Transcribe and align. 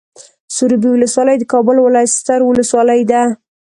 سروبي 0.55 0.87
ولسوالۍ 0.91 1.35
د 1.39 1.43
کابل 1.53 1.75
ولايت 1.81 2.09
ستر 2.19 2.39
ولسوالي 2.43 3.01
ده. 3.11 3.21